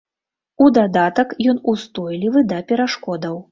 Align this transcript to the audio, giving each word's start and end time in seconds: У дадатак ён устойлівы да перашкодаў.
У 0.63 0.69
дадатак 0.77 1.35
ён 1.53 1.61
устойлівы 1.73 2.45
да 2.55 2.65
перашкодаў. 2.73 3.41